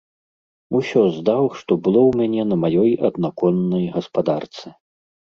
[0.77, 4.65] Усё здаў, што было ў мяне на маёй аднаконнай гаспадарцы.